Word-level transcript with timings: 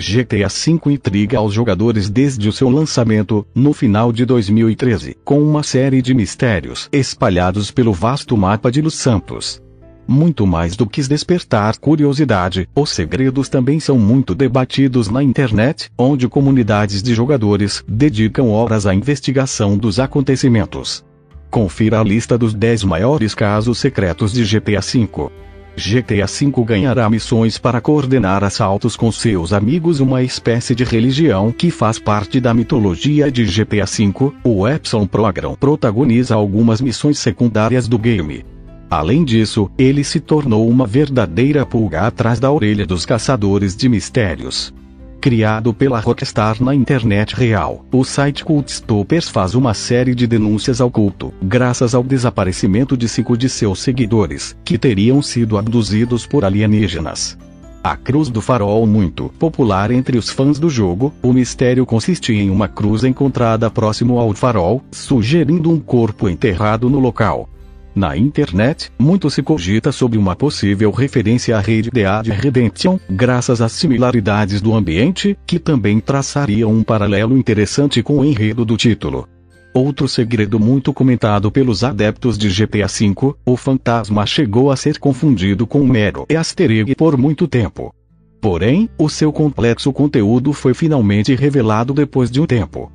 GTA 0.00 0.48
V 0.48 0.92
intriga 0.92 1.38
aos 1.38 1.52
jogadores 1.52 2.08
desde 2.08 2.48
o 2.48 2.52
seu 2.52 2.68
lançamento, 2.68 3.46
no 3.54 3.72
final 3.72 4.12
de 4.12 4.24
2013, 4.24 5.16
com 5.24 5.40
uma 5.40 5.62
série 5.62 6.02
de 6.02 6.14
mistérios 6.14 6.88
espalhados 6.92 7.70
pelo 7.70 7.92
vasto 7.92 8.36
mapa 8.36 8.70
de 8.70 8.80
Los 8.80 8.94
Santos. 8.94 9.62
Muito 10.08 10.44
mais 10.44 10.74
do 10.74 10.88
que 10.88 11.06
despertar 11.06 11.78
curiosidade, 11.78 12.68
os 12.74 12.90
segredos 12.90 13.48
também 13.48 13.78
são 13.78 13.96
muito 13.96 14.34
debatidos 14.34 15.08
na 15.08 15.22
internet, 15.22 15.88
onde 15.96 16.26
comunidades 16.26 17.00
de 17.00 17.14
jogadores 17.14 17.84
dedicam 17.86 18.50
horas 18.50 18.86
à 18.86 18.94
investigação 18.94 19.78
dos 19.78 20.00
acontecimentos. 20.00 21.04
Confira 21.48 22.00
a 22.00 22.02
lista 22.02 22.36
dos 22.36 22.54
10 22.54 22.84
maiores 22.84 23.34
casos 23.34 23.78
secretos 23.78 24.32
de 24.32 24.44
GTA 24.44 24.80
V. 24.80 25.30
GTA 25.76 26.26
V 26.26 26.64
ganhará 26.64 27.08
missões 27.08 27.58
para 27.58 27.80
coordenar 27.80 28.44
assaltos 28.44 28.96
com 28.96 29.10
seus 29.10 29.52
amigos, 29.52 30.00
uma 30.00 30.22
espécie 30.22 30.74
de 30.74 30.84
religião 30.84 31.52
que 31.52 31.70
faz 31.70 31.98
parte 31.98 32.40
da 32.40 32.52
mitologia 32.52 33.30
de 33.30 33.44
GTA 33.44 33.86
V. 33.86 34.32
O 34.44 34.68
Epson 34.68 35.06
Program 35.06 35.54
protagoniza 35.54 36.34
algumas 36.34 36.80
missões 36.80 37.18
secundárias 37.18 37.88
do 37.88 37.98
game. 37.98 38.44
Além 38.90 39.24
disso, 39.24 39.70
ele 39.78 40.02
se 40.02 40.18
tornou 40.18 40.68
uma 40.68 40.86
verdadeira 40.86 41.64
pulga 41.64 42.02
atrás 42.02 42.40
da 42.40 42.50
orelha 42.50 42.84
dos 42.84 43.06
caçadores 43.06 43.76
de 43.76 43.88
mistérios. 43.88 44.74
Criado 45.20 45.74
pela 45.74 46.00
Rockstar 46.00 46.62
na 46.62 46.74
internet 46.74 47.36
real, 47.36 47.84
o 47.92 48.02
site 48.04 48.42
Cult 48.42 48.70
Stoppers 48.72 49.28
faz 49.28 49.54
uma 49.54 49.74
série 49.74 50.14
de 50.14 50.26
denúncias 50.26 50.80
ao 50.80 50.90
culto, 50.90 51.30
graças 51.42 51.94
ao 51.94 52.02
desaparecimento 52.02 52.96
de 52.96 53.06
cinco 53.06 53.36
de 53.36 53.46
seus 53.46 53.80
seguidores, 53.80 54.56
que 54.64 54.78
teriam 54.78 55.20
sido 55.20 55.58
abduzidos 55.58 56.26
por 56.26 56.42
alienígenas. 56.42 57.36
A 57.84 57.98
Cruz 57.98 58.30
do 58.30 58.40
Farol 58.40 58.86
muito 58.86 59.28
popular 59.38 59.90
entre 59.90 60.16
os 60.16 60.30
fãs 60.30 60.58
do 60.58 60.70
jogo, 60.70 61.12
o 61.22 61.34
mistério 61.34 61.84
consistia 61.84 62.40
em 62.42 62.48
uma 62.48 62.66
cruz 62.66 63.04
encontrada 63.04 63.70
próximo 63.70 64.18
ao 64.18 64.32
farol, 64.32 64.82
sugerindo 64.90 65.70
um 65.70 65.78
corpo 65.78 66.30
enterrado 66.30 66.88
no 66.88 66.98
local. 66.98 67.46
Na 67.94 68.16
internet, 68.16 68.90
muito 68.98 69.28
se 69.28 69.42
cogita 69.42 69.90
sobre 69.90 70.16
uma 70.16 70.36
possível 70.36 70.90
referência 70.92 71.56
à 71.56 71.60
Red 71.60 71.90
Dead 71.92 72.26
Redemption, 72.28 72.98
graças 73.10 73.60
às 73.60 73.72
similaridades 73.72 74.60
do 74.60 74.74
ambiente, 74.74 75.36
que 75.44 75.58
também 75.58 75.98
traçaria 75.98 76.68
um 76.68 76.84
paralelo 76.84 77.36
interessante 77.36 78.02
com 78.02 78.18
o 78.18 78.24
enredo 78.24 78.64
do 78.64 78.76
título. 78.76 79.28
Outro 79.74 80.08
segredo 80.08 80.58
muito 80.58 80.92
comentado 80.92 81.50
pelos 81.50 81.82
adeptos 81.82 82.38
de 82.38 82.48
GTA 82.48 82.86
V, 82.86 83.34
o 83.44 83.56
fantasma 83.56 84.24
chegou 84.24 84.70
a 84.70 84.76
ser 84.76 84.98
confundido 84.98 85.66
com 85.66 85.80
um 85.80 85.86
mero 85.86 86.26
easter 86.28 86.70
por 86.96 87.16
muito 87.16 87.46
tempo. 87.48 87.92
Porém, 88.40 88.88
o 88.96 89.08
seu 89.08 89.32
complexo 89.32 89.92
conteúdo 89.92 90.52
foi 90.52 90.74
finalmente 90.74 91.34
revelado 91.34 91.92
depois 91.92 92.30
de 92.30 92.40
um 92.40 92.46
tempo 92.46 92.90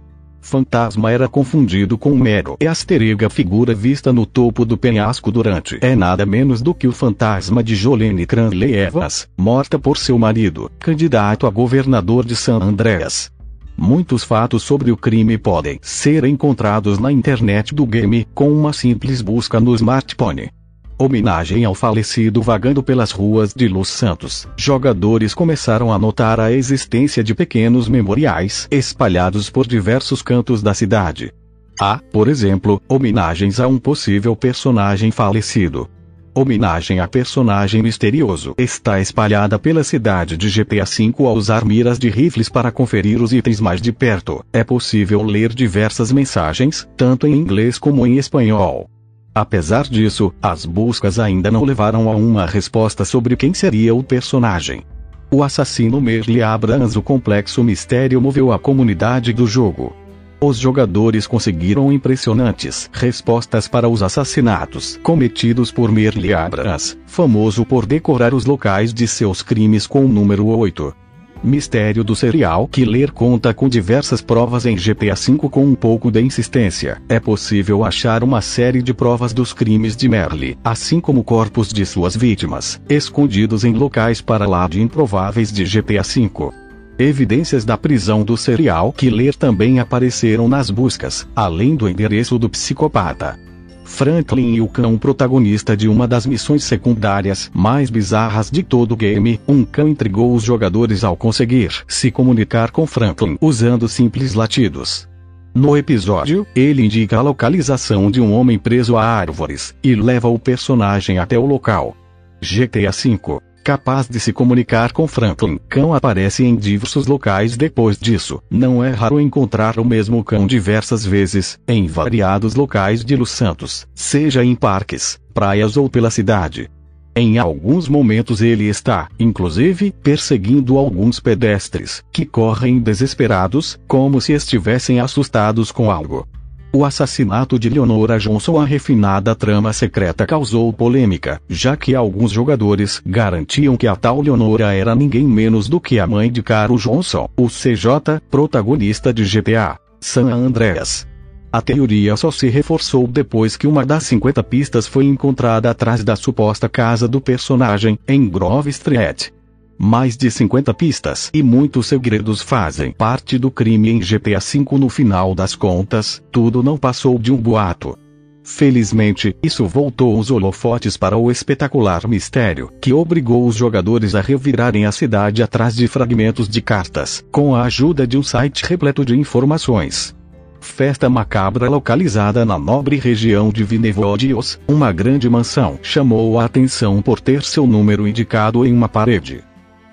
fantasma 0.45 1.11
era 1.11 1.27
confundido 1.27 1.97
com 1.97 2.11
um 2.11 2.17
mero 2.17 2.55
easter 2.59 3.01
egg 3.01 3.25
a 3.25 3.29
figura 3.29 3.73
vista 3.73 4.13
no 4.13 4.25
topo 4.25 4.63
do 4.63 4.77
penhasco 4.77 5.31
durante 5.31 5.79
é 5.81 5.95
nada 5.95 6.25
menos 6.25 6.61
do 6.61 6.73
que 6.73 6.87
o 6.87 6.91
fantasma 6.91 7.63
de 7.63 7.75
Jolene 7.75 8.27
Cranley 8.27 8.75
Evans, 8.75 9.27
morta 9.35 9.79
por 9.79 9.97
seu 9.97 10.19
marido, 10.19 10.71
candidato 10.79 11.47
a 11.47 11.49
governador 11.49 12.23
de 12.23 12.35
San 12.35 12.57
Andreas. 12.57 13.31
Muitos 13.75 14.23
fatos 14.23 14.63
sobre 14.63 14.91
o 14.91 14.95
crime 14.95 15.37
podem 15.37 15.79
ser 15.81 16.23
encontrados 16.23 16.97
na 16.99 17.11
internet 17.11 17.73
do 17.73 17.85
game, 17.85 18.25
com 18.33 18.49
uma 18.49 18.71
simples 18.71 19.21
busca 19.21 19.59
no 19.59 19.75
smartphone. 19.75 20.49
Homenagem 20.97 21.65
ao 21.65 21.75
falecido 21.75 22.41
vagando 22.41 22.81
pelas 22.81 23.11
ruas 23.11 23.53
de 23.53 23.67
Los 23.67 23.89
Santos, 23.89 24.47
jogadores 24.55 25.33
começaram 25.33 25.91
a 25.91 25.99
notar 25.99 26.39
a 26.39 26.53
existência 26.53 27.21
de 27.21 27.35
pequenos 27.35 27.89
memoriais 27.89 28.65
espalhados 28.71 29.49
por 29.49 29.67
diversos 29.67 30.21
cantos 30.21 30.63
da 30.63 30.73
cidade. 30.73 31.33
Há, 31.77 31.99
por 32.13 32.29
exemplo, 32.29 32.81
homenagens 32.87 33.59
a 33.59 33.67
um 33.67 33.77
possível 33.77 34.37
personagem 34.37 35.11
falecido. 35.11 35.89
Homenagem 36.33 37.01
a 37.01 37.09
personagem 37.09 37.83
misterioso 37.83 38.55
está 38.57 39.01
espalhada 39.01 39.59
pela 39.59 39.83
cidade 39.83 40.37
de 40.37 40.49
GTA 40.49 40.85
V 40.85 41.13
ao 41.19 41.35
usar 41.35 41.65
miras 41.65 41.99
de 41.99 42.09
rifles 42.09 42.47
para 42.47 42.71
conferir 42.71 43.21
os 43.21 43.33
itens 43.33 43.59
mais 43.59 43.81
de 43.81 43.91
perto. 43.91 44.41
É 44.53 44.63
possível 44.63 45.21
ler 45.23 45.53
diversas 45.53 46.09
mensagens, 46.09 46.87
tanto 46.95 47.27
em 47.27 47.33
inglês 47.33 47.77
como 47.77 48.07
em 48.07 48.17
espanhol. 48.17 48.89
Apesar 49.35 49.83
disso, 49.83 50.33
as 50.41 50.65
buscas 50.65 51.19
ainda 51.19 51.51
não 51.51 51.65
levaram 51.65 52.09
a 52.09 52.15
uma 52.15 52.45
resposta 52.45 53.03
sobre 53.03 53.35
quem 53.35 53.53
seria 53.53 53.93
o 53.93 54.01
personagem. 54.01 54.83
O 55.29 55.43
assassino 55.43 55.99
Merle 55.99 56.41
Abrams 56.41 56.97
O 56.97 57.01
complexo 57.01 57.61
mistério 57.61 58.21
moveu 58.21 58.53
a 58.53 58.57
comunidade 58.57 59.33
do 59.33 59.45
jogo. 59.45 59.93
Os 60.39 60.57
jogadores 60.57 61.27
conseguiram 61.27 61.91
impressionantes 61.91 62.89
respostas 62.93 63.67
para 63.67 63.89
os 63.89 64.01
assassinatos 64.01 64.97
cometidos 65.03 65.69
por 65.69 65.91
Merle 65.91 66.33
Abrams, 66.33 66.97
famoso 67.05 67.65
por 67.65 67.85
decorar 67.85 68.33
os 68.33 68.45
locais 68.45 68.93
de 68.93 69.05
seus 69.05 69.41
crimes 69.41 69.85
com 69.85 70.05
o 70.05 70.07
número 70.07 70.45
8. 70.47 71.04
Mistério 71.45 72.03
do 72.03 72.15
Serial 72.15 72.67
Killer 72.67 73.11
conta 73.11 73.53
com 73.53 73.69
diversas 73.69 74.21
provas 74.21 74.65
em 74.65 74.75
GTA 74.75 75.13
V 75.15 75.37
com 75.49 75.63
um 75.63 75.75
pouco 75.75 76.11
de 76.11 76.21
insistência. 76.21 77.01
É 77.07 77.19
possível 77.19 77.83
achar 77.83 78.23
uma 78.23 78.41
série 78.41 78.81
de 78.81 78.93
provas 78.93 79.31
dos 79.31 79.53
crimes 79.53 79.95
de 79.95 80.09
Merle, 80.09 80.57
assim 80.63 80.99
como 80.99 81.23
corpos 81.23 81.71
de 81.71 81.85
suas 81.85 82.15
vítimas, 82.15 82.81
escondidos 82.89 83.63
em 83.63 83.73
locais 83.73 84.21
para 84.21 84.47
lá 84.47 84.67
de 84.67 84.81
improváveis 84.81 85.51
de 85.51 85.63
GTA 85.63 86.01
V. 86.01 86.51
Evidências 86.97 87.65
da 87.65 87.77
prisão 87.77 88.23
do 88.23 88.37
serial 88.37 88.91
killer 88.93 89.35
também 89.35 89.79
apareceram 89.79 90.47
nas 90.47 90.69
buscas, 90.69 91.27
além 91.35 91.75
do 91.75 91.89
endereço 91.89 92.39
do 92.39 92.49
psicopata. 92.49 93.44
Franklin 93.85 94.55
e 94.55 94.61
o 94.61 94.67
cão 94.67 94.97
protagonista 94.97 95.77
de 95.77 95.87
uma 95.87 96.07
das 96.07 96.25
missões 96.25 96.63
secundárias 96.65 97.49
mais 97.53 97.89
bizarras 97.89 98.51
de 98.51 98.63
todo 98.63 98.91
o 98.91 98.97
game, 98.97 99.39
um 99.47 99.63
cão 99.63 99.87
intrigou 99.87 100.33
os 100.33 100.43
jogadores 100.43 101.03
ao 101.03 101.15
conseguir 101.15 101.71
se 101.87 102.11
comunicar 102.11 102.71
com 102.71 102.85
Franklin 102.85 103.37
usando 103.39 103.87
simples 103.87 104.33
latidos. 104.33 105.07
No 105.53 105.77
episódio, 105.77 106.45
ele 106.53 106.83
indica 106.83 107.17
a 107.17 107.21
localização 107.21 108.11
de 108.11 108.19
um 108.19 108.33
homem 108.33 108.59
preso 108.59 108.97
a 108.97 109.05
árvores, 109.05 109.73
e 109.81 109.95
leva 109.95 110.27
o 110.27 110.37
personagem 110.37 111.17
até 111.17 111.39
o 111.39 111.45
local. 111.45 111.95
GTA 112.41 112.91
V 112.91 113.39
capaz 113.65 114.07
de 114.07 114.19
se 114.19 114.31
comunicar 114.31 114.91
com 114.91 115.07
Franklin. 115.07 115.59
Cão 115.67 115.91
aparece 115.91 116.45
em 116.45 116.55
diversos 116.55 117.07
locais 117.07 117.57
depois 117.57 117.97
disso. 117.97 118.39
Não 118.47 118.83
é 118.83 118.91
raro 118.91 119.19
encontrar 119.19 119.79
o 119.79 119.83
mesmo 119.83 120.23
cão 120.23 120.45
diversas 120.45 121.03
vezes, 121.03 121.59
em 121.67 121.87
variados 121.87 122.53
locais 122.53 123.03
de 123.03 123.15
Los 123.15 123.31
Santos, 123.31 123.87
seja 123.95 124.45
em 124.45 124.53
parques, 124.53 125.19
praias 125.33 125.77
ou 125.77 125.89
pela 125.89 126.11
cidade. 126.11 126.69
Em 127.15 127.39
alguns 127.39 127.89
momentos 127.89 128.39
ele 128.39 128.65
está, 128.65 129.07
inclusive, 129.19 129.91
perseguindo 130.03 130.77
alguns 130.77 131.19
pedestres, 131.19 132.03
que 132.11 132.23
correm 132.23 132.79
desesperados, 132.79 133.79
como 133.87 134.21
se 134.21 134.33
estivessem 134.33 134.99
assustados 134.99 135.71
com 135.71 135.89
algo. 135.89 136.27
O 136.75 136.83
assassinato 136.83 137.57
de 137.57 137.69
Leonora 137.69 138.19
Johnson, 138.19 138.59
a 138.59 138.65
refinada 138.65 139.33
trama 139.33 139.71
secreta 139.71 140.25
causou 140.25 140.73
polêmica, 140.73 141.39
já 141.47 141.77
que 141.77 141.95
alguns 141.95 142.33
jogadores 142.33 143.01
garantiam 143.05 143.77
que 143.77 143.87
a 143.87 143.95
tal 143.95 144.19
Leonora 144.19 144.73
era 144.73 144.93
ninguém 144.93 145.23
menos 145.25 145.69
do 145.69 145.79
que 145.79 146.01
a 146.01 146.05
mãe 146.05 146.29
de 146.29 146.43
Caro 146.43 146.75
Johnson, 146.75 147.29
o 147.37 147.47
CJ, 147.47 148.19
protagonista 148.29 149.13
de 149.13 149.23
GTA 149.23 149.79
San 150.01 150.25
Andreas. 150.33 151.07
A 151.49 151.61
teoria 151.61 152.17
só 152.17 152.29
se 152.29 152.49
reforçou 152.49 153.07
depois 153.07 153.55
que 153.55 153.67
uma 153.67 153.85
das 153.85 154.03
50 154.03 154.43
pistas 154.43 154.85
foi 154.85 155.05
encontrada 155.05 155.69
atrás 155.69 156.03
da 156.03 156.17
suposta 156.17 156.67
casa 156.67 157.07
do 157.07 157.21
personagem, 157.21 157.97
em 158.05 158.27
Grove 158.27 158.69
Street. 158.71 159.29
Mais 159.77 160.15
de 160.15 160.31
50 160.31 160.73
pistas 160.73 161.29
e 161.33 161.43
muitos 161.43 161.87
segredos 161.87 162.41
fazem 162.41 162.91
parte 162.91 163.37
do 163.37 163.51
crime 163.51 163.89
em 163.89 163.99
GTA 163.99 164.39
V 164.39 164.65
no 164.77 164.89
final 164.89 165.35
das 165.35 165.55
contas, 165.55 166.23
tudo 166.31 166.63
não 166.63 166.77
passou 166.77 167.19
de 167.19 167.31
um 167.31 167.37
boato. 167.37 167.97
Felizmente, 168.45 169.35
isso 169.41 169.65
voltou 169.65 170.19
os 170.19 170.29
holofotes 170.29 170.95
para 170.95 171.17
o 171.17 171.31
espetacular 171.31 172.07
mistério, 172.07 172.71
que 172.79 172.93
obrigou 172.93 173.47
os 173.47 173.55
jogadores 173.55 174.13
a 174.13 174.21
revirarem 174.21 174.85
a 174.85 174.91
cidade 174.91 175.41
atrás 175.41 175.75
de 175.75 175.87
fragmentos 175.87 176.47
de 176.47 176.61
cartas, 176.61 177.25
com 177.31 177.55
a 177.55 177.63
ajuda 177.63 178.05
de 178.05 178.19
um 178.19 178.23
site 178.23 178.63
repleto 178.63 179.03
de 179.03 179.17
informações. 179.17 180.15
Festa 180.61 181.09
macabra 181.09 181.67
localizada 181.69 182.45
na 182.45 182.57
nobre 182.57 182.97
região 182.97 183.49
de 183.49 183.63
Vinevodios, 183.63 184.59
uma 184.67 184.91
grande 184.91 185.27
mansão 185.27 185.79
chamou 185.81 186.39
a 186.39 186.45
atenção 186.45 187.01
por 187.01 187.19
ter 187.19 187.43
seu 187.43 187.65
número 187.65 188.07
indicado 188.07 188.65
em 188.65 188.71
uma 188.71 188.87
parede. 188.87 189.43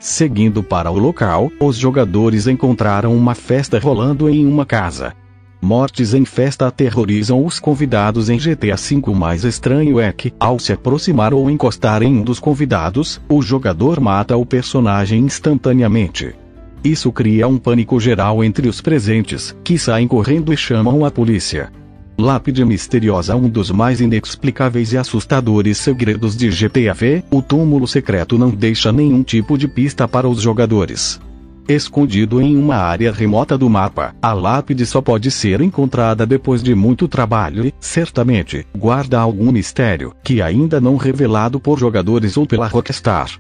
Seguindo 0.03 0.65
para 0.65 0.91
o 0.91 0.99
local, 0.99 1.49
os 1.61 1.77
jogadores 1.77 2.49
encontraram 2.49 3.15
uma 3.15 3.37
festa 3.37 3.79
rolando 3.79 4.29
em 4.29 4.45
uma 4.45 4.67
casa. 4.67 5.15
Mortes 5.61 6.13
em 6.13 6.25
festa 6.25 6.67
aterrorizam 6.67 7.47
os 7.47 7.61
convidados 7.61 8.29
em 8.29 8.37
GTA 8.37 8.75
V. 8.75 9.01
O 9.07 9.15
mais 9.15 9.45
estranho 9.45 10.01
é 10.01 10.13
que, 10.13 10.35
ao 10.41 10.59
se 10.59 10.73
aproximar 10.73 11.33
ou 11.33 11.49
encostar 11.49 12.03
em 12.03 12.17
um 12.17 12.23
dos 12.25 12.41
convidados, 12.41 13.21
o 13.29 13.41
jogador 13.41 14.01
mata 14.01 14.37
o 14.37 14.45
personagem 14.45 15.21
instantaneamente. 15.21 16.35
Isso 16.83 17.13
cria 17.13 17.47
um 17.47 17.57
pânico 17.57 18.01
geral 18.01 18.43
entre 18.43 18.69
os 18.69 18.81
presentes, 18.81 19.57
que 19.63 19.79
saem 19.79 20.09
correndo 20.09 20.53
e 20.53 20.57
chamam 20.57 21.05
a 21.05 21.13
polícia. 21.13 21.71
Lápide 22.19 22.65
misteriosa 22.65 23.35
Um 23.35 23.49
dos 23.49 23.71
mais 23.71 24.01
inexplicáveis 24.01 24.93
e 24.93 24.99
assustadores 24.99 25.79
segredos 25.79 26.37
de 26.37 26.49
GTA 26.49 26.95
V, 26.95 27.25
o 27.31 27.41
túmulo 27.43 27.87
secreto 27.87 28.39
não 28.39 28.51
deixa 28.51 28.93
nenhum 28.93 29.23
tipo 29.23 29.57
de 29.57 29.67
pista 29.67 30.07
para 30.07 30.29
os 30.29 30.41
jogadores. 30.41 31.21
Escondido 31.69 32.41
em 32.41 32.57
uma 32.57 32.77
área 32.77 33.13
remota 33.13 33.57
do 33.57 33.71
mapa, 33.71 34.15
a 34.21 34.33
lápide 34.33 34.85
só 34.85 35.01
pode 35.01 35.31
ser 35.31 35.61
encontrada 35.61 36.27
depois 36.27 36.63
de 36.63 36.75
muito 36.75 37.07
trabalho 37.07 37.65
e, 37.65 37.73
certamente, 37.81 38.67
guarda 38.77 39.21
algum 39.21 39.53
mistério, 39.53 40.13
que 40.25 40.43
ainda 40.43 40.81
não 40.81 40.97
revelado 40.97 41.61
por 41.61 41.79
jogadores 41.79 42.37
ou 42.37 42.47
pela 42.47 42.67
Rockstar. 42.67 43.31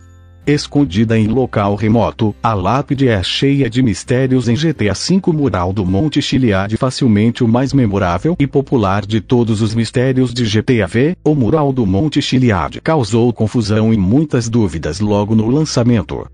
Escondida 0.45 1.17
em 1.17 1.29
local 1.29 1.77
remoto, 1.77 2.35
a 2.43 2.53
lápide 2.53 3.07
é 3.07 3.23
cheia 3.23 3.71
de 3.71 3.81
mistérios 3.81 4.49
em 4.49 4.55
GTA 4.55 4.93
V 4.93 5.33
Mural 5.33 5.73
do 5.73 5.87
Monte 5.87 6.21
Chiliad 6.21 6.77
facilmente 6.77 7.45
o 7.45 7.49
mais 7.49 7.73
memorável 7.73 8.35
e 8.41 8.45
popular 8.45 9.07
de 9.07 9.21
todos 9.21 9.63
os 9.63 9.73
mistérios 9.73 10.35
de 10.35 10.43
GTA 10.43 10.89
V, 10.89 11.17
o 11.25 11.37
Mural 11.37 11.73
do 11.73 11.87
Monte 11.87 12.21
Chiliad 12.21 12.81
causou 12.81 13.33
confusão 13.33 13.95
e 13.95 13.97
muitas 13.97 14.49
dúvidas 14.49 14.99
logo 14.99 15.37
no 15.37 15.49
lançamento. 15.49 16.27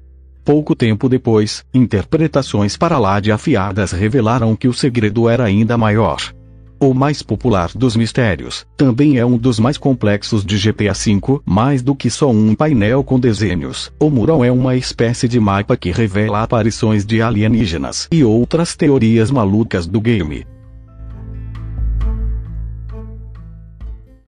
Pouco 0.42 0.74
tempo 0.74 1.06
depois, 1.06 1.62
interpretações 1.74 2.78
para 2.78 2.98
lá 2.98 3.20
de 3.20 3.30
afiadas 3.30 3.92
revelaram 3.92 4.56
que 4.56 4.68
o 4.68 4.72
segredo 4.72 5.28
era 5.28 5.44
ainda 5.44 5.76
maior. 5.76 6.16
O 6.80 6.94
mais 6.94 7.22
popular 7.22 7.70
dos 7.74 7.96
mistérios, 7.96 8.64
também 8.76 9.18
é 9.18 9.26
um 9.26 9.36
dos 9.36 9.58
mais 9.58 9.76
complexos 9.76 10.44
de 10.44 10.56
GTA 10.56 10.92
V, 10.92 11.40
mais 11.44 11.82
do 11.82 11.92
que 11.92 12.08
só 12.08 12.30
um 12.30 12.54
painel 12.54 13.02
com 13.02 13.18
desenhos. 13.18 13.92
O 13.98 14.08
mural 14.08 14.44
é 14.44 14.52
uma 14.52 14.76
espécie 14.76 15.26
de 15.26 15.40
mapa 15.40 15.76
que 15.76 15.90
revela 15.90 16.42
aparições 16.42 17.04
de 17.04 17.20
alienígenas 17.20 18.06
e 18.12 18.22
outras 18.22 18.76
teorias 18.76 19.28
malucas 19.28 19.88
do 19.88 20.00
game. 20.00 20.46